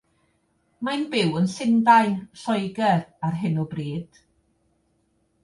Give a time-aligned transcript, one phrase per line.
[0.87, 2.15] Mae'n byw yn Llundain,
[2.45, 2.95] Lloegr
[3.29, 4.21] ar hyn o bryd.